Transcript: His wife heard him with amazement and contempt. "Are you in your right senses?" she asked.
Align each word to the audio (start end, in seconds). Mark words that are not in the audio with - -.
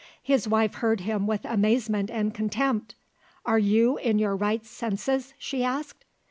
His 0.23 0.47
wife 0.47 0.73
heard 0.73 1.01
him 1.01 1.27
with 1.27 1.45
amazement 1.45 2.09
and 2.09 2.33
contempt. 2.33 2.95
"Are 3.45 3.59
you 3.59 3.99
in 3.99 4.17
your 4.17 4.35
right 4.35 4.65
senses?" 4.65 5.35
she 5.37 5.63
asked. 5.63 6.05